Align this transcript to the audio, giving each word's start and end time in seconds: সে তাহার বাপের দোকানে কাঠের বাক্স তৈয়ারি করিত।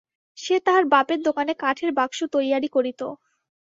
সে 0.37 0.55
তাহার 0.65 0.83
বাপের 0.93 1.19
দোকানে 1.23 1.53
কাঠের 1.59 1.91
বাক্স 1.97 2.19
তৈয়ারি 2.33 2.69
করিত। 2.69 3.01